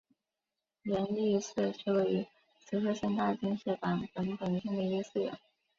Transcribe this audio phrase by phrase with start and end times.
[0.81, 2.25] 延历寺是位于
[2.57, 5.39] 滋贺县大津市坂本本町的一个寺院。